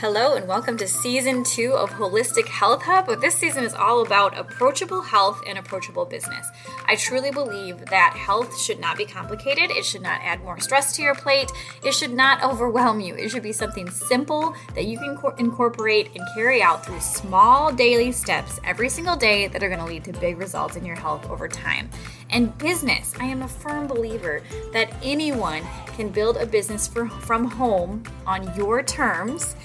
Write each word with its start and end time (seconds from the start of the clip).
Hello, 0.00 0.34
and 0.34 0.48
welcome 0.48 0.78
to 0.78 0.88
season 0.88 1.44
two 1.44 1.74
of 1.74 1.90
Holistic 1.90 2.46
Health 2.46 2.80
Hub. 2.84 3.20
This 3.20 3.34
season 3.34 3.64
is 3.64 3.74
all 3.74 4.00
about 4.00 4.34
approachable 4.34 5.02
health 5.02 5.42
and 5.46 5.58
approachable 5.58 6.06
business. 6.06 6.46
I 6.86 6.96
truly 6.96 7.30
believe 7.30 7.84
that 7.84 8.14
health 8.16 8.58
should 8.58 8.80
not 8.80 8.96
be 8.96 9.04
complicated, 9.04 9.70
it 9.70 9.84
should 9.84 10.00
not 10.00 10.22
add 10.22 10.42
more 10.42 10.58
stress 10.58 10.96
to 10.96 11.02
your 11.02 11.14
plate, 11.14 11.52
it 11.84 11.92
should 11.92 12.14
not 12.14 12.42
overwhelm 12.50 13.00
you. 13.00 13.14
It 13.14 13.28
should 13.28 13.42
be 13.42 13.52
something 13.52 13.90
simple 13.90 14.54
that 14.74 14.86
you 14.86 14.96
can 14.96 15.18
incorporate 15.36 16.12
and 16.14 16.26
carry 16.34 16.62
out 16.62 16.86
through 16.86 17.00
small 17.00 17.70
daily 17.70 18.10
steps 18.10 18.58
every 18.64 18.88
single 18.88 19.16
day 19.16 19.48
that 19.48 19.62
are 19.62 19.68
going 19.68 19.80
to 19.80 19.84
lead 19.84 20.04
to 20.04 20.14
big 20.14 20.38
results 20.38 20.76
in 20.76 20.86
your 20.86 20.96
health 20.96 21.28
over 21.28 21.46
time. 21.46 21.90
And 22.30 22.56
business, 22.56 23.12
I 23.20 23.24
am 23.24 23.42
a 23.42 23.48
firm 23.48 23.86
believer 23.86 24.40
that 24.72 24.94
anyone 25.02 25.62
can 25.88 26.08
build 26.08 26.38
a 26.38 26.46
business 26.46 26.88
for, 26.88 27.06
from 27.06 27.44
home 27.44 28.02
on 28.26 28.54
your 28.56 28.82
terms 28.82 29.56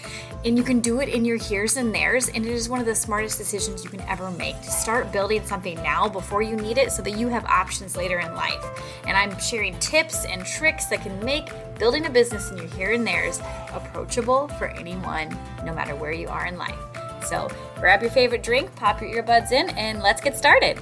and 0.44 0.58
you 0.58 0.64
can 0.64 0.80
do 0.80 1.02
it 1.02 1.10
in 1.10 1.26
your 1.26 1.38
here's 1.38 1.78
and 1.78 1.94
there's 1.94 2.30
and 2.30 2.46
it 2.46 2.52
is 2.52 2.70
one 2.70 2.80
of 2.80 2.86
the 2.86 2.96
smartest 2.96 3.38
decisions 3.38 3.84
you 3.84 3.90
can 3.90 4.02
ever 4.02 4.30
make 4.32 4.60
to 4.62 4.72
start 4.72 5.12
building 5.12 5.44
something 5.46 5.82
now 5.82 6.08
before 6.08 6.42
you 6.42 6.56
need 6.56 6.78
it 6.78 6.92
so 6.92 7.02
that 7.02 7.18
you 7.18 7.28
have 7.28 7.46
options 7.46 7.96
later 7.96 8.20
in 8.20 8.34
life 8.36 8.64
and 9.08 9.18
i'm 9.18 9.38
sharing 9.40 9.78
tips 9.80 10.26
and 10.26 10.46
tricks 10.46 10.86
that 10.86 11.02
can 11.02 11.18
make 11.24 11.50
building 11.80 12.06
a 12.06 12.10
business 12.10 12.52
in 12.52 12.58
your 12.58 12.68
here 12.68 12.94
and 12.94 13.06
there's 13.06 13.40
approachable 13.74 14.48
for 14.60 14.68
anyone 14.68 15.36
no 15.66 15.74
matter 15.74 15.96
where 15.96 16.12
you 16.12 16.28
are 16.28 16.46
in 16.46 16.58
life 16.58 16.80
so 17.24 17.50
grab 17.80 18.02
your 18.02 18.12
favorite 18.12 18.44
drink 18.44 18.74
pop 18.76 19.02
your 19.02 19.24
earbuds 19.24 19.52
in 19.52 19.70
and 19.72 20.02
let's 20.02 20.22
get 20.22 20.38
started 20.38 20.80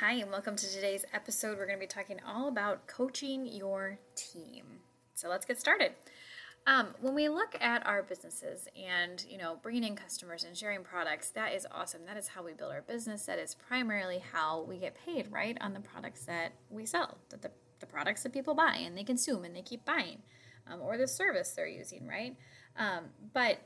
Hi, 0.00 0.12
and 0.12 0.30
welcome 0.30 0.54
to 0.54 0.72
today's 0.72 1.04
episode. 1.12 1.58
We're 1.58 1.66
going 1.66 1.78
to 1.78 1.80
be 1.80 1.86
talking 1.88 2.20
all 2.24 2.46
about 2.46 2.86
coaching 2.86 3.44
your 3.44 3.98
team. 4.14 4.75
So 5.16 5.30
let's 5.30 5.46
get 5.46 5.58
started. 5.58 5.92
Um, 6.66 6.88
when 7.00 7.14
we 7.14 7.28
look 7.28 7.56
at 7.58 7.86
our 7.86 8.02
businesses 8.02 8.68
and 8.76 9.24
you 9.28 9.38
know 9.38 9.58
bringing 9.62 9.84
in 9.84 9.96
customers 9.96 10.44
and 10.44 10.54
sharing 10.54 10.82
products, 10.82 11.30
that 11.30 11.54
is 11.54 11.66
awesome. 11.72 12.02
That 12.06 12.18
is 12.18 12.28
how 12.28 12.44
we 12.44 12.52
build 12.52 12.72
our 12.72 12.82
business. 12.82 13.24
That 13.24 13.38
is 13.38 13.54
primarily 13.54 14.22
how 14.32 14.62
we 14.62 14.76
get 14.76 14.94
paid, 15.06 15.32
right, 15.32 15.56
on 15.60 15.72
the 15.72 15.80
products 15.80 16.26
that 16.26 16.52
we 16.68 16.84
sell, 16.84 17.16
that 17.30 17.40
the, 17.40 17.50
the 17.80 17.86
products 17.86 18.24
that 18.24 18.32
people 18.34 18.54
buy 18.54 18.76
and 18.84 18.96
they 18.96 19.04
consume 19.04 19.44
and 19.44 19.56
they 19.56 19.62
keep 19.62 19.86
buying, 19.86 20.18
um, 20.70 20.82
or 20.82 20.98
the 20.98 21.08
service 21.08 21.50
they're 21.50 21.66
using, 21.66 22.06
right? 22.06 22.36
Um, 22.76 23.04
but 23.32 23.60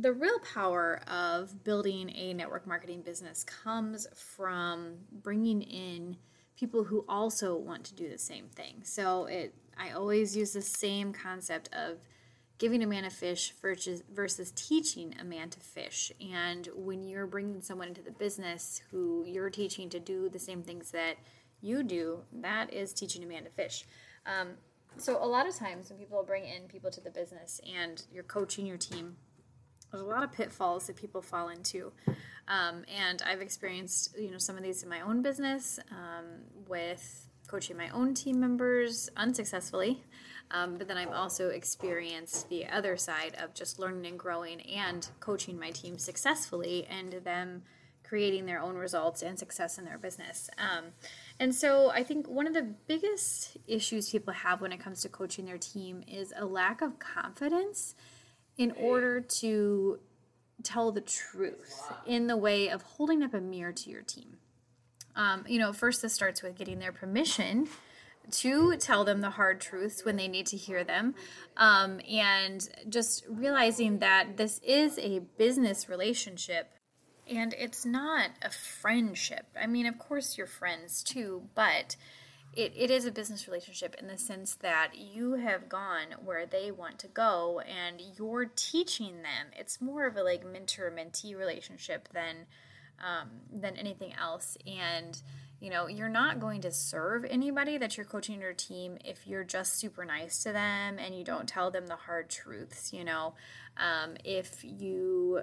the 0.00 0.12
real 0.12 0.38
power 0.38 1.02
of 1.06 1.64
building 1.64 2.10
a 2.16 2.32
network 2.32 2.66
marketing 2.66 3.02
business 3.02 3.44
comes 3.44 4.06
from 4.14 4.94
bringing 5.12 5.60
in 5.60 6.16
people 6.58 6.84
who 6.84 7.04
also 7.08 7.56
want 7.56 7.84
to 7.84 7.94
do 7.94 8.08
the 8.08 8.18
same 8.18 8.46
thing. 8.48 8.80
So 8.84 9.26
it 9.26 9.54
I 9.76 9.90
always 9.90 10.36
use 10.36 10.52
the 10.52 10.62
same 10.62 11.12
concept 11.12 11.68
of 11.72 11.98
giving 12.58 12.82
a 12.82 12.86
man 12.86 13.04
a 13.04 13.10
fish 13.10 13.52
versus, 13.60 14.02
versus 14.12 14.52
teaching 14.52 15.14
a 15.20 15.24
man 15.24 15.50
to 15.50 15.60
fish. 15.60 16.12
And 16.20 16.68
when 16.74 17.02
you're 17.02 17.26
bringing 17.26 17.60
someone 17.60 17.88
into 17.88 18.02
the 18.02 18.12
business 18.12 18.80
who 18.90 19.24
you're 19.26 19.50
teaching 19.50 19.88
to 19.90 20.00
do 20.00 20.28
the 20.28 20.38
same 20.38 20.62
things 20.62 20.90
that 20.92 21.16
you 21.60 21.82
do, 21.82 22.20
that 22.32 22.72
is 22.72 22.92
teaching 22.92 23.24
a 23.24 23.26
man 23.26 23.44
to 23.44 23.50
fish. 23.50 23.84
Um, 24.26 24.50
so 24.96 25.22
a 25.22 25.26
lot 25.26 25.48
of 25.48 25.56
times 25.56 25.90
when 25.90 25.98
people 25.98 26.22
bring 26.22 26.44
in 26.44 26.68
people 26.68 26.90
to 26.92 27.00
the 27.00 27.10
business 27.10 27.60
and 27.76 28.04
you're 28.12 28.22
coaching 28.22 28.66
your 28.66 28.76
team, 28.78 29.16
there's 29.90 30.02
a 30.02 30.06
lot 30.06 30.22
of 30.22 30.32
pitfalls 30.32 30.86
that 30.86 30.96
people 30.96 31.22
fall 31.22 31.48
into. 31.48 31.92
Um, 32.48 32.84
and 32.94 33.22
I've 33.22 33.40
experienced, 33.40 34.16
you 34.18 34.30
know, 34.30 34.38
some 34.38 34.56
of 34.56 34.62
these 34.62 34.82
in 34.82 34.88
my 34.88 35.00
own 35.00 35.22
business 35.22 35.78
um, 35.90 36.42
with 36.68 37.26
coaching 37.46 37.76
my 37.76 37.88
own 37.90 38.14
team 38.14 38.40
members 38.40 39.08
unsuccessfully. 39.16 40.02
Um, 40.50 40.76
but 40.76 40.88
then 40.88 40.96
I've 40.96 41.12
also 41.12 41.48
experienced 41.48 42.48
the 42.48 42.66
other 42.66 42.96
side 42.96 43.34
of 43.42 43.54
just 43.54 43.78
learning 43.78 44.06
and 44.06 44.18
growing 44.18 44.60
and 44.62 45.08
coaching 45.20 45.58
my 45.58 45.70
team 45.70 45.98
successfully 45.98 46.86
and 46.90 47.12
them 47.24 47.62
creating 48.02 48.44
their 48.44 48.60
own 48.60 48.76
results 48.76 49.22
and 49.22 49.38
success 49.38 49.78
in 49.78 49.84
their 49.84 49.98
business. 49.98 50.50
Um, 50.58 50.84
and 51.40 51.54
so 51.54 51.90
I 51.90 52.04
think 52.04 52.28
one 52.28 52.46
of 52.46 52.52
the 52.52 52.74
biggest 52.86 53.56
issues 53.66 54.10
people 54.10 54.34
have 54.34 54.60
when 54.60 54.72
it 54.72 54.78
comes 54.78 55.00
to 55.02 55.08
coaching 55.08 55.46
their 55.46 55.58
team 55.58 56.04
is 56.06 56.32
a 56.36 56.44
lack 56.44 56.82
of 56.82 56.98
confidence 56.98 57.94
in 58.56 58.70
order 58.72 59.20
to 59.20 59.98
tell 60.64 60.92
the 60.92 61.00
truth 61.00 61.82
in 62.06 62.26
the 62.26 62.36
way 62.36 62.68
of 62.68 62.82
holding 62.82 63.22
up 63.22 63.34
a 63.34 63.40
mirror 63.40 63.72
to 63.72 63.90
your 63.90 64.02
team. 64.02 64.38
Um, 65.16 65.44
you 65.46 65.58
know, 65.58 65.72
first 65.72 66.02
this 66.02 66.12
starts 66.12 66.42
with 66.42 66.56
getting 66.56 66.78
their 66.80 66.92
permission 66.92 67.68
to 68.30 68.76
tell 68.76 69.04
them 69.04 69.20
the 69.20 69.30
hard 69.30 69.60
truths 69.60 70.04
when 70.04 70.16
they 70.16 70.28
need 70.28 70.46
to 70.46 70.56
hear 70.56 70.82
them, 70.82 71.14
um, 71.56 72.00
and 72.10 72.68
just 72.88 73.24
realizing 73.28 73.98
that 73.98 74.36
this 74.36 74.60
is 74.60 74.98
a 74.98 75.20
business 75.36 75.88
relationship 75.88 76.70
and 77.28 77.54
it's 77.58 77.84
not 77.86 78.30
a 78.42 78.50
friendship. 78.50 79.46
I 79.60 79.66
mean, 79.66 79.86
of 79.86 79.98
course, 79.98 80.36
you're 80.36 80.46
friends 80.46 81.02
too, 81.02 81.42
but 81.54 81.96
it, 82.56 82.72
it 82.76 82.90
is 82.90 83.04
a 83.04 83.12
business 83.12 83.46
relationship 83.46 83.94
in 83.98 84.06
the 84.06 84.18
sense 84.18 84.54
that 84.56 84.92
you 84.96 85.34
have 85.34 85.68
gone 85.68 86.14
where 86.24 86.46
they 86.46 86.70
want 86.70 86.98
to 87.00 87.08
go 87.08 87.60
and 87.60 88.00
you're 88.16 88.46
teaching 88.56 89.22
them. 89.22 89.48
It's 89.56 89.80
more 89.80 90.06
of 90.06 90.16
a 90.16 90.22
like 90.22 90.44
mentor 90.44 90.92
mentee 90.96 91.36
relationship 91.36 92.08
than 92.12 92.46
um, 93.00 93.28
than 93.52 93.76
anything 93.76 94.14
else. 94.20 94.56
And 94.66 95.20
you 95.60 95.70
know, 95.70 95.86
you're 95.86 96.08
not 96.10 96.40
going 96.40 96.60
to 96.62 96.70
serve 96.70 97.24
anybody 97.24 97.78
that 97.78 97.96
you're 97.96 98.04
coaching 98.04 98.40
your 98.40 98.52
team 98.52 98.98
if 99.04 99.26
you're 99.26 99.44
just 99.44 99.78
super 99.78 100.04
nice 100.04 100.42
to 100.42 100.52
them 100.52 100.98
and 100.98 101.14
you 101.14 101.24
don't 101.24 101.48
tell 101.48 101.70
them 101.70 101.86
the 101.86 101.96
hard 101.96 102.28
truths. 102.28 102.92
You 102.92 103.04
know, 103.04 103.34
um, 103.76 104.16
if 104.24 104.62
you 104.62 105.42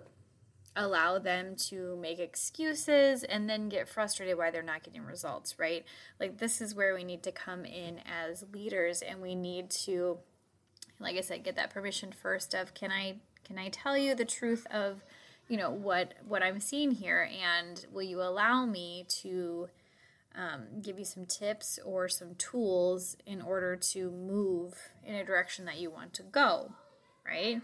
allow 0.75 1.19
them 1.19 1.55
to 1.55 1.97
make 1.97 2.19
excuses 2.19 3.23
and 3.23 3.49
then 3.49 3.69
get 3.69 3.89
frustrated 3.89 4.37
why 4.37 4.51
they're 4.51 4.61
not 4.61 4.83
getting 4.83 5.03
results, 5.03 5.59
right? 5.59 5.83
Like, 6.19 6.37
this 6.37 6.61
is 6.61 6.73
where 6.73 6.95
we 6.95 7.03
need 7.03 7.23
to 7.23 7.31
come 7.31 7.65
in 7.65 7.99
as 8.05 8.45
leaders 8.53 9.01
and 9.01 9.21
we 9.21 9.35
need 9.35 9.69
to, 9.71 10.19
like 10.99 11.17
I 11.17 11.21
said, 11.21 11.43
get 11.43 11.55
that 11.57 11.71
permission 11.71 12.11
first 12.11 12.53
of 12.53 12.73
can 12.73 12.91
I 12.91 13.17
can 13.43 13.57
I 13.57 13.69
tell 13.69 13.97
you 13.97 14.15
the 14.15 14.23
truth 14.23 14.65
of 14.71 15.03
you 15.51 15.57
know 15.57 15.69
what 15.69 16.13
what 16.25 16.41
i'm 16.41 16.61
seeing 16.61 16.91
here 16.91 17.29
and 17.29 17.85
will 17.91 18.03
you 18.03 18.21
allow 18.21 18.65
me 18.65 19.05
to 19.09 19.67
um, 20.33 20.81
give 20.81 20.97
you 20.97 21.03
some 21.03 21.25
tips 21.25 21.77
or 21.83 22.07
some 22.07 22.35
tools 22.35 23.17
in 23.25 23.41
order 23.41 23.75
to 23.75 24.09
move 24.11 24.75
in 25.05 25.13
a 25.13 25.25
direction 25.25 25.65
that 25.65 25.77
you 25.77 25.91
want 25.91 26.13
to 26.13 26.23
go 26.23 26.71
right 27.25 27.61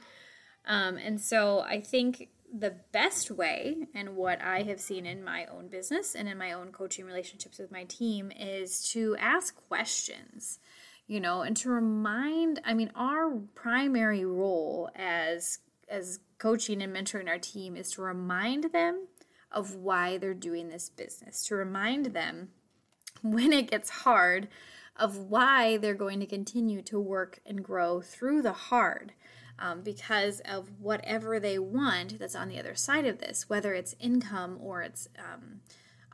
um, 0.65 0.97
and 0.97 1.21
so 1.21 1.61
i 1.61 1.79
think 1.79 2.27
the 2.55 2.75
best 2.91 3.29
way 3.29 3.75
and 3.93 4.15
what 4.15 4.41
i 4.41 4.61
have 4.61 4.79
seen 4.79 5.05
in 5.05 5.23
my 5.23 5.45
own 5.45 5.67
business 5.67 6.15
and 6.15 6.29
in 6.29 6.37
my 6.37 6.51
own 6.51 6.71
coaching 6.71 7.05
relationships 7.05 7.59
with 7.59 7.71
my 7.71 7.83
team 7.85 8.31
is 8.31 8.87
to 8.87 9.15
ask 9.19 9.55
questions 9.67 10.59
you 11.07 11.19
know 11.19 11.41
and 11.41 11.57
to 11.57 11.69
remind 11.69 12.61
i 12.65 12.73
mean 12.73 12.91
our 12.95 13.31
primary 13.53 14.23
role 14.23 14.89
as 14.95 15.59
as 15.89 16.19
coaching 16.37 16.81
and 16.81 16.95
mentoring 16.95 17.27
our 17.27 17.39
team 17.39 17.75
is 17.75 17.91
to 17.91 18.01
remind 18.01 18.65
them 18.65 19.07
of 19.51 19.75
why 19.75 20.17
they're 20.17 20.33
doing 20.33 20.69
this 20.69 20.89
business, 20.89 21.45
to 21.47 21.55
remind 21.55 22.07
them 22.07 22.49
when 23.21 23.53
it 23.53 23.71
gets 23.71 23.89
hard 23.89 24.47
of 24.95 25.17
why 25.17 25.77
they're 25.77 25.93
going 25.93 26.19
to 26.19 26.25
continue 26.25 26.81
to 26.81 26.99
work 26.99 27.39
and 27.45 27.63
grow 27.63 28.01
through 28.01 28.41
the 28.41 28.53
hard. 28.53 29.13
Um, 29.59 29.81
because 29.81 30.39
of 30.41 30.69
whatever 30.79 31.39
they 31.39 31.57
want 31.57 32.19
that's 32.19 32.35
on 32.35 32.47
the 32.47 32.59
other 32.59 32.75
side 32.75 33.07
of 33.07 33.17
this, 33.17 33.49
whether 33.49 33.73
it's 33.73 33.95
income 33.99 34.59
or 34.61 34.83
it's 34.83 35.07
um, 35.17 35.61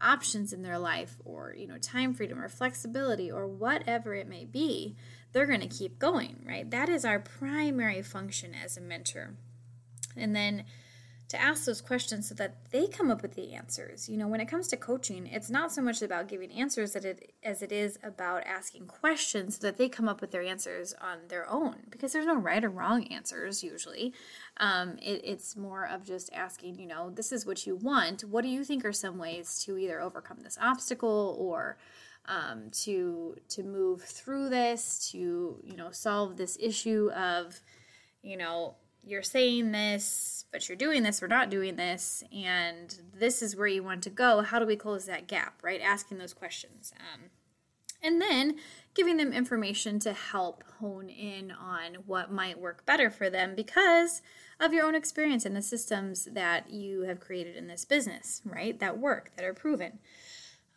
options 0.01 0.53
in 0.53 0.63
their 0.63 0.79
life 0.79 1.17
or 1.25 1.53
you 1.57 1.67
know 1.67 1.77
time 1.77 2.13
freedom 2.13 2.39
or 2.39 2.47
flexibility 2.47 3.29
or 3.29 3.45
whatever 3.45 4.15
it 4.15 4.29
may 4.29 4.45
be, 4.45 4.95
they're 5.33 5.45
going 5.45 5.59
to 5.59 5.67
keep 5.67 5.99
going, 5.99 6.41
right? 6.47 6.71
That 6.71 6.87
is 6.87 7.03
our 7.03 7.19
primary 7.19 8.01
function 8.01 8.55
as 8.55 8.77
a 8.77 8.81
mentor 8.81 9.33
and 10.15 10.35
then 10.35 10.65
to 11.33 11.41
ask 11.41 11.65
those 11.65 11.81
questions 11.81 12.29
so 12.29 12.35
that 12.35 12.55
they 12.71 12.85
come 12.85 13.09
up 13.09 13.23
with 13.23 13.33
the 13.33 13.53
answers. 13.53 14.07
You 14.07 14.17
know, 14.17 14.27
when 14.27 14.39
it 14.39 14.47
comes 14.47 14.67
to 14.67 14.77
coaching, 14.77 15.25
it's 15.25 15.49
not 15.49 15.71
so 15.71 15.81
much 15.81 16.03
about 16.03 16.27
giving 16.27 16.51
answers 16.51 16.93
that 16.93 17.05
it, 17.05 17.33
as 17.43 17.63
it 17.63 17.71
is 17.71 17.97
about 18.03 18.43
asking 18.45 18.85
questions 18.85 19.57
so 19.57 19.65
that 19.65 19.77
they 19.77 19.89
come 19.89 20.07
up 20.07 20.21
with 20.21 20.29
their 20.29 20.43
answers 20.43 20.93
on 21.01 21.17
their 21.29 21.49
own. 21.49 21.77
Because 21.89 22.13
there's 22.13 22.27
no 22.27 22.35
right 22.35 22.63
or 22.63 22.69
wrong 22.69 23.05
answers 23.07 23.63
usually. 23.63 24.13
Um, 24.57 24.99
it, 25.01 25.21
it's 25.23 25.57
more 25.57 25.87
of 25.87 26.05
just 26.05 26.31
asking, 26.33 26.77
you 26.77 26.87
know, 26.87 27.09
this 27.09 27.31
is 27.31 27.47
what 27.47 27.65
you 27.65 27.75
want. 27.75 28.21
What 28.21 28.43
do 28.43 28.49
you 28.49 28.63
think 28.63 28.85
are 28.85 28.93
some 28.93 29.17
ways 29.17 29.59
to 29.65 29.75
either 29.79 29.99
overcome 29.99 30.37
this 30.43 30.59
obstacle 30.61 31.35
or 31.39 31.77
um, 32.27 32.69
to 32.83 33.35
to 33.49 33.63
move 33.63 34.03
through 34.03 34.49
this, 34.49 35.09
to 35.11 35.57
you 35.63 35.75
know, 35.75 35.89
solve 35.89 36.37
this 36.37 36.57
issue 36.61 37.09
of, 37.11 37.59
you 38.21 38.37
know, 38.37 38.75
you're 39.03 39.21
saying 39.21 39.71
this, 39.71 40.45
but 40.51 40.67
you're 40.67 40.77
doing 40.77 41.03
this 41.03 41.21
or 41.21 41.27
not 41.27 41.49
doing 41.49 41.75
this, 41.75 42.23
and 42.33 42.97
this 43.13 43.41
is 43.41 43.55
where 43.55 43.67
you 43.67 43.83
want 43.83 44.03
to 44.03 44.09
go. 44.09 44.41
How 44.41 44.59
do 44.59 44.65
we 44.65 44.75
close 44.75 45.05
that 45.05 45.27
gap, 45.27 45.59
right? 45.61 45.81
Asking 45.81 46.17
those 46.17 46.33
questions. 46.33 46.93
Um, 46.99 47.29
And 48.01 48.21
then 48.21 48.57
giving 48.93 49.17
them 49.17 49.31
information 49.31 49.97
to 49.99 50.13
help 50.13 50.63
hone 50.79 51.09
in 51.09 51.51
on 51.51 51.95
what 52.05 52.31
might 52.31 52.59
work 52.59 52.85
better 52.85 53.09
for 53.09 53.29
them 53.29 53.55
because 53.55 54.21
of 54.59 54.73
your 54.73 54.85
own 54.85 54.93
experience 54.95 55.45
and 55.45 55.55
the 55.55 55.61
systems 55.61 56.25
that 56.25 56.69
you 56.69 57.01
have 57.03 57.19
created 57.19 57.55
in 57.55 57.67
this 57.67 57.85
business, 57.85 58.41
right? 58.45 58.77
That 58.79 58.97
work, 58.97 59.31
that 59.35 59.45
are 59.45 59.53
proven. 59.53 59.99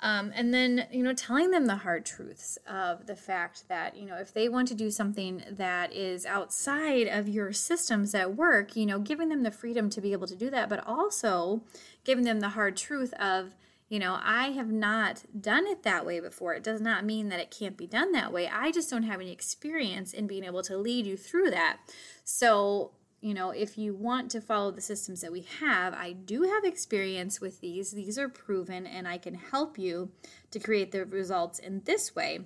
Um, 0.00 0.30
and 0.34 0.52
then, 0.52 0.86
you 0.92 1.02
know, 1.02 1.14
telling 1.14 1.50
them 1.50 1.66
the 1.66 1.76
hard 1.76 2.04
truths 2.04 2.58
of 2.68 3.06
the 3.06 3.16
fact 3.16 3.66
that, 3.68 3.96
you 3.96 4.04
know, 4.04 4.16
if 4.16 4.32
they 4.32 4.48
want 4.48 4.68
to 4.68 4.74
do 4.74 4.90
something 4.90 5.42
that 5.50 5.92
is 5.92 6.26
outside 6.26 7.06
of 7.06 7.28
your 7.28 7.52
systems 7.52 8.14
at 8.14 8.36
work, 8.36 8.76
you 8.76 8.84
know, 8.84 8.98
giving 8.98 9.30
them 9.30 9.42
the 9.42 9.50
freedom 9.50 9.88
to 9.90 10.00
be 10.02 10.12
able 10.12 10.26
to 10.26 10.36
do 10.36 10.50
that, 10.50 10.68
but 10.68 10.86
also 10.86 11.62
giving 12.04 12.24
them 12.24 12.40
the 12.40 12.50
hard 12.50 12.76
truth 12.76 13.14
of, 13.14 13.54
you 13.88 13.98
know, 13.98 14.18
I 14.22 14.50
have 14.50 14.70
not 14.70 15.22
done 15.40 15.66
it 15.66 15.82
that 15.84 16.04
way 16.04 16.20
before. 16.20 16.52
It 16.52 16.64
does 16.64 16.80
not 16.80 17.04
mean 17.04 17.30
that 17.30 17.40
it 17.40 17.50
can't 17.56 17.76
be 17.76 17.86
done 17.86 18.12
that 18.12 18.32
way. 18.32 18.48
I 18.48 18.72
just 18.72 18.90
don't 18.90 19.04
have 19.04 19.20
any 19.20 19.32
experience 19.32 20.12
in 20.12 20.26
being 20.26 20.44
able 20.44 20.62
to 20.64 20.76
lead 20.76 21.06
you 21.06 21.16
through 21.16 21.50
that. 21.50 21.78
So, 22.22 22.90
you 23.26 23.34
know, 23.34 23.50
if 23.50 23.76
you 23.76 23.92
want 23.92 24.30
to 24.30 24.40
follow 24.40 24.70
the 24.70 24.80
systems 24.80 25.20
that 25.20 25.32
we 25.32 25.44
have, 25.58 25.92
I 25.94 26.12
do 26.12 26.44
have 26.44 26.64
experience 26.64 27.40
with 27.40 27.60
these. 27.60 27.90
These 27.90 28.20
are 28.20 28.28
proven, 28.28 28.86
and 28.86 29.08
I 29.08 29.18
can 29.18 29.34
help 29.34 29.80
you 29.80 30.12
to 30.52 30.60
create 30.60 30.92
the 30.92 31.04
results 31.04 31.58
in 31.58 31.82
this 31.86 32.14
way. 32.14 32.42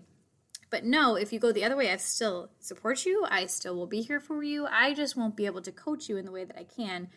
But 0.70 0.84
no, 0.84 1.16
if 1.16 1.34
you 1.34 1.38
go 1.38 1.52
the 1.52 1.64
other 1.64 1.76
way, 1.76 1.92
I 1.92 1.98
still 1.98 2.48
support 2.60 3.04
you. 3.04 3.26
I 3.28 3.44
still 3.44 3.76
will 3.76 3.86
be 3.86 4.00
here 4.00 4.20
for 4.20 4.42
you. 4.42 4.66
I 4.70 4.94
just 4.94 5.18
won't 5.18 5.36
be 5.36 5.44
able 5.44 5.60
to 5.60 5.70
coach 5.70 6.08
you 6.08 6.16
in 6.16 6.24
the 6.24 6.32
way 6.32 6.44
that 6.44 6.58
I 6.58 6.64
can 6.64 7.10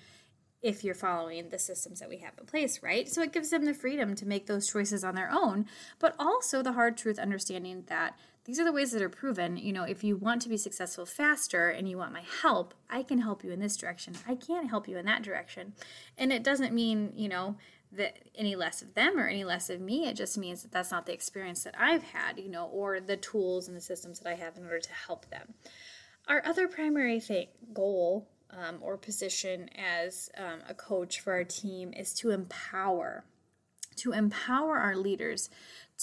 if 0.61 0.83
you're 0.83 0.93
following 0.93 1.47
the 1.47 1.59
systems 1.59 2.01
that 2.01 2.09
we 2.09 2.17
have 2.17 2.33
in 2.37 2.45
place, 2.45 2.83
right? 2.83 3.07
So 3.07 3.21
it 3.21 3.31
gives 3.31 3.49
them 3.49 3.63
the 3.63 3.73
freedom 3.73 4.13
to 4.15 4.25
make 4.25 4.47
those 4.47 4.69
choices 4.69 5.05
on 5.05 5.15
their 5.15 5.29
own, 5.31 5.67
but 5.99 6.15
also 6.19 6.61
the 6.61 6.73
hard 6.73 6.97
truth 6.97 7.17
understanding 7.17 7.85
that 7.87 8.17
these 8.45 8.59
are 8.59 8.65
the 8.65 8.73
ways 8.73 8.91
that 8.91 9.01
are 9.01 9.09
proven. 9.09 9.57
You 9.57 9.71
know, 9.71 9.83
if 9.83 10.03
you 10.03 10.17
want 10.17 10.41
to 10.41 10.49
be 10.49 10.57
successful 10.57 11.05
faster 11.05 11.69
and 11.69 11.89
you 11.89 11.97
want 11.97 12.11
my 12.11 12.23
help, 12.41 12.73
I 12.89 13.03
can 13.03 13.19
help 13.19 13.43
you 13.43 13.51
in 13.51 13.59
this 13.59 13.77
direction. 13.77 14.15
I 14.27 14.35
can't 14.35 14.69
help 14.69 14.87
you 14.87 14.97
in 14.97 15.05
that 15.05 15.23
direction. 15.23 15.73
And 16.17 16.33
it 16.33 16.43
doesn't 16.43 16.73
mean, 16.73 17.13
you 17.15 17.29
know, 17.29 17.55
that 17.93 18.17
any 18.35 18.55
less 18.55 18.81
of 18.81 18.95
them 18.95 19.17
or 19.17 19.27
any 19.27 19.43
less 19.43 19.69
of 19.69 19.79
me. 19.79 20.07
It 20.07 20.15
just 20.15 20.37
means 20.37 20.63
that 20.63 20.71
that's 20.71 20.91
not 20.91 21.05
the 21.05 21.13
experience 21.13 21.63
that 21.63 21.75
I've 21.79 22.03
had, 22.03 22.39
you 22.39 22.49
know, 22.49 22.65
or 22.65 22.99
the 22.99 23.17
tools 23.17 23.67
and 23.67 23.77
the 23.77 23.81
systems 23.81 24.19
that 24.19 24.29
I 24.29 24.35
have 24.35 24.57
in 24.57 24.63
order 24.63 24.79
to 24.79 24.93
help 24.93 25.29
them. 25.29 25.53
Our 26.27 26.45
other 26.45 26.67
primary 26.67 27.19
thing, 27.19 27.47
goal 27.73 28.27
um, 28.49 28.77
or 28.81 28.97
position 28.97 29.69
as 29.75 30.29
um, 30.37 30.61
a 30.67 30.73
coach 30.73 31.19
for 31.19 31.33
our 31.33 31.43
team 31.43 31.93
is 31.93 32.13
to 32.15 32.31
empower 32.31 33.25
to 33.97 34.11
empower 34.11 34.77
our 34.77 34.95
leaders 34.95 35.49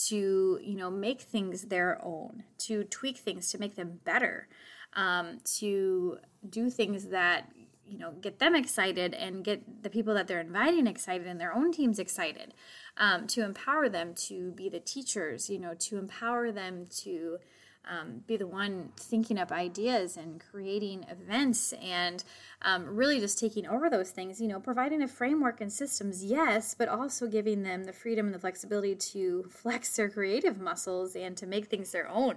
to 0.08 0.58
you 0.62 0.76
know 0.76 0.90
make 0.90 1.20
things 1.20 1.62
their 1.64 2.00
own 2.04 2.44
to 2.58 2.84
tweak 2.84 3.18
things 3.18 3.50
to 3.50 3.58
make 3.58 3.76
them 3.76 4.00
better 4.04 4.48
um, 4.94 5.38
to 5.58 6.18
do 6.48 6.70
things 6.70 7.08
that 7.08 7.50
you 7.86 7.98
know 7.98 8.12
get 8.20 8.38
them 8.38 8.54
excited 8.54 9.14
and 9.14 9.44
get 9.44 9.82
the 9.82 9.90
people 9.90 10.14
that 10.14 10.26
they're 10.26 10.40
inviting 10.40 10.86
excited 10.86 11.26
and 11.26 11.40
their 11.40 11.54
own 11.54 11.72
teams 11.72 11.98
excited 11.98 12.54
um, 12.96 13.26
to 13.26 13.44
empower 13.44 13.88
them 13.88 14.14
to 14.14 14.52
be 14.52 14.68
the 14.68 14.80
teachers 14.80 15.50
you 15.50 15.58
know 15.58 15.74
to 15.74 15.98
empower 15.98 16.52
them 16.52 16.86
to 16.90 17.38
um, 17.88 18.22
be 18.26 18.36
the 18.36 18.46
one 18.46 18.90
thinking 18.96 19.38
up 19.38 19.50
ideas 19.50 20.16
and 20.16 20.42
creating 20.50 21.04
events 21.08 21.72
and 21.82 22.22
um, 22.62 22.84
really 22.94 23.18
just 23.18 23.38
taking 23.38 23.66
over 23.66 23.88
those 23.88 24.10
things, 24.10 24.40
you 24.40 24.48
know, 24.48 24.60
providing 24.60 25.02
a 25.02 25.08
framework 25.08 25.60
and 25.60 25.72
systems, 25.72 26.24
yes, 26.24 26.74
but 26.74 26.88
also 26.88 27.26
giving 27.26 27.62
them 27.62 27.84
the 27.84 27.92
freedom 27.92 28.26
and 28.26 28.34
the 28.34 28.38
flexibility 28.38 28.94
to 28.94 29.44
flex 29.50 29.96
their 29.96 30.08
creative 30.08 30.60
muscles 30.60 31.16
and 31.16 31.36
to 31.36 31.46
make 31.46 31.66
things 31.66 31.90
their 31.92 32.08
own, 32.08 32.36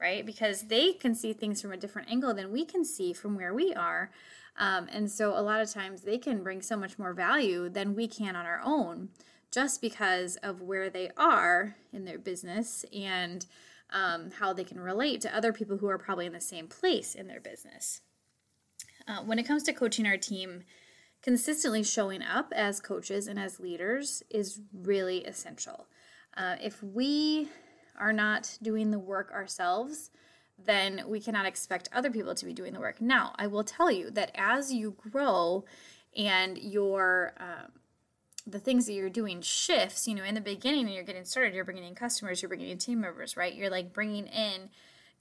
right? 0.00 0.26
Because 0.26 0.62
they 0.62 0.92
can 0.92 1.14
see 1.14 1.32
things 1.32 1.62
from 1.62 1.72
a 1.72 1.76
different 1.76 2.10
angle 2.10 2.34
than 2.34 2.52
we 2.52 2.64
can 2.64 2.84
see 2.84 3.12
from 3.12 3.36
where 3.36 3.54
we 3.54 3.72
are. 3.74 4.10
Um, 4.58 4.88
and 4.92 5.10
so 5.10 5.38
a 5.38 5.40
lot 5.40 5.60
of 5.60 5.70
times 5.70 6.02
they 6.02 6.18
can 6.18 6.42
bring 6.42 6.60
so 6.60 6.76
much 6.76 6.98
more 6.98 7.12
value 7.12 7.68
than 7.68 7.94
we 7.94 8.08
can 8.08 8.36
on 8.36 8.44
our 8.44 8.60
own 8.64 9.08
just 9.50 9.80
because 9.80 10.36
of 10.36 10.60
where 10.60 10.90
they 10.90 11.10
are 11.16 11.76
in 11.92 12.04
their 12.04 12.18
business 12.18 12.84
and 12.94 13.46
um, 13.92 14.30
how 14.38 14.52
they 14.52 14.64
can 14.64 14.80
relate 14.80 15.20
to 15.22 15.36
other 15.36 15.52
people 15.52 15.78
who 15.78 15.88
are 15.88 15.98
probably 15.98 16.26
in 16.26 16.32
the 16.32 16.40
same 16.40 16.68
place 16.68 17.14
in 17.14 17.26
their 17.26 17.40
business. 17.40 18.00
Uh, 19.08 19.22
when 19.22 19.38
it 19.38 19.46
comes 19.46 19.62
to 19.64 19.72
coaching 19.72 20.06
our 20.06 20.16
team, 20.16 20.62
consistently 21.22 21.82
showing 21.82 22.22
up 22.22 22.52
as 22.54 22.80
coaches 22.80 23.26
and 23.26 23.38
as 23.38 23.60
leaders 23.60 24.22
is 24.30 24.60
really 24.72 25.24
essential. 25.24 25.86
Uh, 26.36 26.56
if 26.62 26.82
we 26.82 27.48
are 27.98 28.12
not 28.12 28.58
doing 28.62 28.90
the 28.90 28.98
work 28.98 29.30
ourselves, 29.32 30.10
then 30.64 31.02
we 31.06 31.20
cannot 31.20 31.46
expect 31.46 31.88
other 31.92 32.10
people 32.10 32.34
to 32.34 32.44
be 32.44 32.52
doing 32.52 32.72
the 32.72 32.80
work. 32.80 33.00
Now, 33.00 33.34
I 33.36 33.46
will 33.46 33.64
tell 33.64 33.90
you 33.90 34.10
that 34.12 34.30
as 34.34 34.72
you 34.72 34.96
grow 35.10 35.64
and 36.16 36.58
your 36.58 37.34
um, 37.38 37.72
the 38.46 38.58
things 38.58 38.86
that 38.86 38.92
you're 38.92 39.10
doing 39.10 39.40
shifts, 39.40 40.08
you 40.08 40.14
know, 40.14 40.24
in 40.24 40.34
the 40.34 40.40
beginning 40.40 40.86
and 40.86 40.94
you're 40.94 41.04
getting 41.04 41.24
started, 41.24 41.54
you're 41.54 41.64
bringing 41.64 41.84
in 41.84 41.94
customers, 41.94 42.42
you're 42.42 42.48
bringing 42.48 42.70
in 42.70 42.78
team 42.78 43.00
members, 43.00 43.36
right? 43.36 43.54
You're 43.54 43.70
like 43.70 43.92
bringing 43.92 44.26
in, 44.26 44.70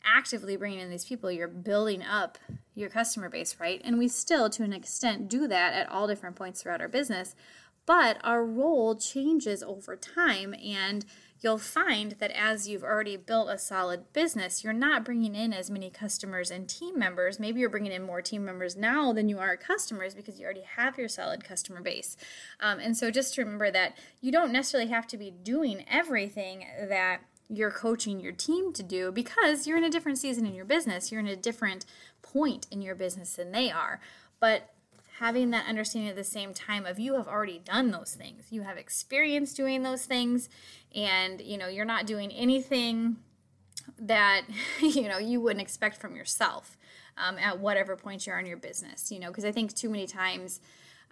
actively 0.03 0.55
bringing 0.55 0.79
in 0.79 0.89
these 0.89 1.05
people, 1.05 1.31
you're 1.31 1.47
building 1.47 2.01
up 2.01 2.37
your 2.75 2.89
customer 2.89 3.29
base, 3.29 3.57
right? 3.59 3.81
And 3.83 3.97
we 3.97 4.07
still, 4.07 4.49
to 4.51 4.63
an 4.63 4.73
extent, 4.73 5.29
do 5.29 5.47
that 5.47 5.73
at 5.73 5.89
all 5.89 6.07
different 6.07 6.35
points 6.35 6.61
throughout 6.61 6.81
our 6.81 6.87
business, 6.87 7.35
but 7.85 8.17
our 8.23 8.45
role 8.45 8.95
changes 8.95 9.63
over 9.63 9.95
time 9.95 10.53
and 10.53 11.05
you'll 11.41 11.57
find 11.57 12.13
that 12.19 12.31
as 12.31 12.67
you've 12.67 12.83
already 12.83 13.15
built 13.15 13.49
a 13.49 13.57
solid 13.57 14.11
business, 14.13 14.63
you're 14.63 14.73
not 14.73 15.05
bringing 15.05 15.35
in 15.35 15.53
as 15.53 15.69
many 15.69 15.89
customers 15.89 16.51
and 16.51 16.67
team 16.67 16.99
members. 16.99 17.39
Maybe 17.39 17.59
you're 17.59 17.69
bringing 17.69 17.91
in 17.91 18.03
more 18.03 18.21
team 18.21 18.43
members 18.43 18.75
now 18.75 19.13
than 19.13 19.29
you 19.29 19.39
are 19.39 19.55
customers 19.55 20.13
because 20.13 20.39
you 20.39 20.45
already 20.45 20.65
have 20.75 20.97
your 20.97 21.07
solid 21.07 21.43
customer 21.43 21.81
base. 21.81 22.17
Um, 22.59 22.79
and 22.79 22.95
so 22.97 23.09
just 23.09 23.37
remember 23.37 23.71
that 23.71 23.97
you 24.21 24.31
don't 24.31 24.51
necessarily 24.51 24.89
have 24.89 25.07
to 25.07 25.17
be 25.17 25.31
doing 25.31 25.85
everything 25.89 26.65
that 26.89 27.21
you're 27.49 27.71
coaching 27.71 28.19
your 28.19 28.31
team 28.31 28.71
to 28.73 28.83
do 28.83 29.11
because 29.11 29.65
you're 29.65 29.77
in 29.77 29.83
a 29.83 29.89
different 29.89 30.19
season 30.19 30.45
in 30.45 30.53
your 30.53 30.65
business. 30.65 31.11
You're 31.11 31.21
in 31.21 31.27
a 31.27 31.35
different 31.35 31.85
point 32.21 32.67
in 32.69 32.81
your 32.81 32.95
business 32.95 33.35
than 33.35 33.51
they 33.51 33.71
are. 33.71 33.99
But 34.39 34.69
having 35.19 35.49
that 35.51 35.67
understanding 35.67 36.09
at 36.09 36.15
the 36.15 36.23
same 36.23 36.53
time 36.53 36.85
of 36.85 36.99
you 36.99 37.15
have 37.15 37.27
already 37.27 37.59
done 37.59 37.91
those 37.91 38.13
things. 38.13 38.47
You 38.49 38.61
have 38.61 38.77
experience 38.77 39.53
doing 39.53 39.83
those 39.83 40.05
things 40.05 40.49
and 40.95 41.41
you 41.41 41.57
know 41.57 41.67
you're 41.67 41.85
not 41.85 42.05
doing 42.05 42.31
anything 42.31 43.17
that 43.97 44.43
you 44.81 45.07
know 45.07 45.17
you 45.17 45.41
wouldn't 45.41 45.61
expect 45.61 45.97
from 45.97 46.15
yourself 46.15 46.77
um, 47.17 47.37
at 47.37 47.59
whatever 47.59 47.95
point 47.95 48.25
you 48.25 48.33
are 48.33 48.39
in 48.39 48.45
your 48.45 48.57
business 48.57 49.11
you 49.11 49.19
know 49.19 49.27
because 49.27 49.45
i 49.45 49.51
think 49.51 49.73
too 49.73 49.89
many 49.89 50.07
times 50.07 50.59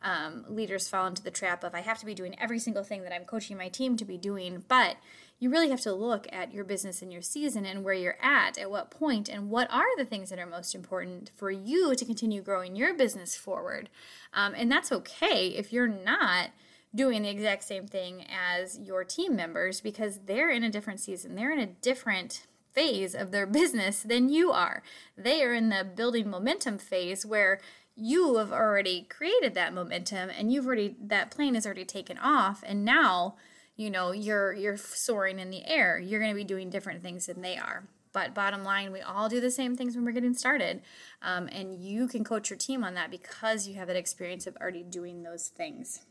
um, 0.02 0.46
leaders 0.48 0.88
fall 0.88 1.08
into 1.08 1.24
the 1.24 1.32
trap 1.32 1.64
of 1.64 1.74
i 1.74 1.82
have 1.82 1.98
to 2.00 2.06
be 2.06 2.14
doing 2.14 2.36
every 2.40 2.60
single 2.60 2.84
thing 2.84 3.04
that 3.04 3.14
i'm 3.14 3.26
coaching 3.26 3.58
my 3.58 3.68
team 3.68 3.98
to 3.98 4.06
be 4.06 4.18
doing 4.18 4.64
but 4.68 4.98
you 5.40 5.50
really 5.52 5.70
have 5.70 5.82
to 5.82 5.94
look 5.94 6.28
at 6.32 6.54
your 6.54 6.64
business 6.64 7.02
and 7.02 7.14
your 7.14 7.22
season 7.22 7.66
and 7.66 7.84
where 7.84 7.94
you're 7.94 8.18
at, 8.22 8.58
at 8.58 8.72
what 8.72 8.90
point, 8.90 9.30
and 9.30 9.50
what 9.50 9.72
are 9.72 9.96
the 9.98 10.06
things 10.06 10.30
that 10.30 10.40
are 10.40 10.48
most 10.48 10.74
important 10.74 11.32
for 11.36 11.52
you 11.52 11.94
to 11.96 12.06
continue 12.06 12.42
growing 12.42 12.76
your 12.76 12.96
business 12.96 13.36
forward. 13.36 13.90
Um, 14.34 14.54
and 14.56 14.72
that's 14.72 14.92
okay 14.92 15.50
if 15.50 15.72
you're 15.72 15.88
not 15.88 16.50
doing 16.96 17.22
the 17.22 17.30
exact 17.30 17.64
same 17.64 17.86
thing 17.86 18.26
as 18.30 18.80
your 18.80 19.04
team 19.04 19.36
members 19.36 19.80
because 19.80 20.22
they're 20.26 20.50
in 20.50 20.64
a 20.64 20.72
different 20.72 21.00
season, 21.00 21.36
they're 21.36 21.52
in 21.52 21.60
a 21.60 21.68
different 21.68 22.48
phase 22.74 23.14
of 23.14 23.32
their 23.32 23.46
business 23.46 24.02
than 24.02 24.30
you 24.30 24.52
are. 24.52 24.82
They 25.16 25.44
are 25.44 25.54
in 25.54 25.70
the 25.70 25.84
building 25.84 26.32
momentum 26.32 26.80
phase 26.80 27.26
where 27.26 27.60
you 27.98 28.38
have 28.38 28.52
already 28.52 29.08
created 29.10 29.56
that 29.56 29.74
momentum 29.74 30.30
and 30.30 30.54
you've 30.54 30.68
already 30.68 30.96
that 31.02 31.32
plane 31.32 31.56
has 31.56 31.66
already 31.66 31.84
taken 31.84 32.18
off 32.20 32.64
and 32.66 32.86
now 32.86 33.36
you 33.76 33.90
know 33.90 34.12
you're 34.12 34.54
you're 34.54 34.78
soaring 34.78 35.40
in 35.40 35.50
the 35.50 35.66
air. 35.66 35.98
You're 35.98 36.20
going 36.20 36.32
to 36.32 36.36
be 36.36 36.44
doing 36.44 36.70
different 36.70 37.02
things 37.02 37.26
than 37.26 37.42
they 37.42 37.58
are. 37.58 37.88
But 38.14 38.34
bottom 38.34 38.64
line 38.64 38.92
we 38.92 39.02
all 39.02 39.30
do 39.30 39.42
the 39.42 39.52
same 39.52 39.76
things 39.76 39.96
when 39.96 40.06
we're 40.06 40.12
getting 40.12 40.36
started. 40.36 40.82
Um, 41.22 41.50
and 41.52 41.76
you 41.76 42.08
can 42.08 42.24
coach 42.24 42.50
your 42.50 42.58
team 42.58 42.84
on 42.84 42.94
that 42.94 43.10
because 43.12 43.68
you 43.68 43.76
have 43.76 43.88
that 43.88 43.98
experience 43.98 44.46
of 44.46 44.56
already 44.58 44.84
doing 44.84 45.24
those 45.24 45.48
things. 45.48 46.06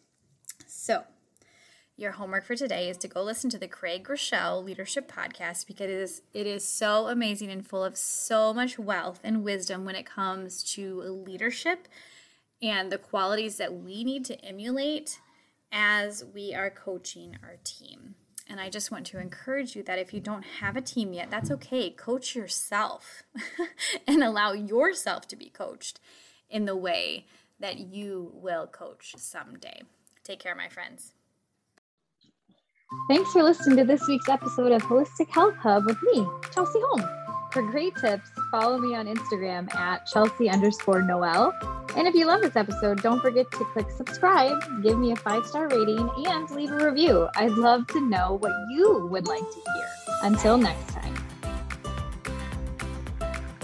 So 0.66 1.04
your 1.96 2.12
homework 2.12 2.44
for 2.44 2.54
today 2.54 2.90
is 2.90 2.98
to 2.98 3.08
go 3.08 3.22
listen 3.22 3.48
to 3.48 3.58
the 3.58 3.66
Craig 3.66 4.04
Groeschel 4.04 4.62
Leadership 4.62 5.10
Podcast 5.10 5.66
because 5.66 5.86
it 5.86 5.90
is, 5.90 6.22
it 6.34 6.46
is 6.46 6.62
so 6.62 7.08
amazing 7.08 7.50
and 7.50 7.66
full 7.66 7.82
of 7.82 7.96
so 7.96 8.52
much 8.52 8.78
wealth 8.78 9.20
and 9.24 9.42
wisdom 9.42 9.86
when 9.86 9.96
it 9.96 10.04
comes 10.04 10.62
to 10.74 11.00
leadership 11.00 11.88
and 12.60 12.92
the 12.92 12.98
qualities 12.98 13.56
that 13.56 13.74
we 13.74 14.04
need 14.04 14.26
to 14.26 14.38
emulate 14.44 15.20
as 15.72 16.22
we 16.34 16.54
are 16.54 16.68
coaching 16.68 17.38
our 17.42 17.56
team. 17.64 18.14
And 18.46 18.60
I 18.60 18.68
just 18.68 18.90
want 18.90 19.06
to 19.06 19.18
encourage 19.18 19.74
you 19.74 19.82
that 19.84 19.98
if 19.98 20.12
you 20.12 20.20
don't 20.20 20.44
have 20.60 20.76
a 20.76 20.82
team 20.82 21.14
yet, 21.14 21.30
that's 21.30 21.50
okay. 21.50 21.90
Coach 21.90 22.36
yourself 22.36 23.22
and 24.06 24.22
allow 24.22 24.52
yourself 24.52 25.26
to 25.28 25.36
be 25.36 25.48
coached 25.48 25.98
in 26.50 26.66
the 26.66 26.76
way 26.76 27.24
that 27.58 27.78
you 27.78 28.32
will 28.34 28.66
coach 28.66 29.14
someday. 29.16 29.80
Take 30.22 30.40
care, 30.40 30.54
my 30.54 30.68
friends. 30.68 31.15
Thanks 33.08 33.32
for 33.32 33.42
listening 33.42 33.76
to 33.78 33.84
this 33.84 34.06
week's 34.06 34.28
episode 34.28 34.70
of 34.70 34.80
Holistic 34.82 35.28
Health 35.28 35.56
Hub 35.56 35.86
with 35.86 36.00
me, 36.02 36.24
Chelsey 36.52 36.78
Holm. 36.80 37.02
For 37.50 37.62
great 37.62 37.96
tips, 37.96 38.30
follow 38.50 38.78
me 38.78 38.94
on 38.94 39.06
Instagram 39.06 39.74
at 39.74 40.06
Chelsey 40.06 40.48
underscore 40.48 41.02
Noel. 41.02 41.52
And 41.96 42.06
if 42.06 42.14
you 42.14 42.26
love 42.26 42.42
this 42.42 42.54
episode, 42.54 43.02
don't 43.02 43.20
forget 43.20 43.50
to 43.52 43.64
click 43.72 43.90
subscribe, 43.90 44.82
give 44.82 44.98
me 44.98 45.12
a 45.12 45.16
five 45.16 45.46
star 45.46 45.68
rating, 45.68 46.08
and 46.28 46.48
leave 46.50 46.70
a 46.70 46.84
review. 46.84 47.28
I'd 47.34 47.52
love 47.52 47.86
to 47.88 48.00
know 48.00 48.38
what 48.40 48.52
you 48.70 49.06
would 49.10 49.26
like 49.26 49.40
to 49.40 49.72
hear. 49.74 49.88
Until 50.22 50.56
next 50.56 50.88
time. 50.88 51.15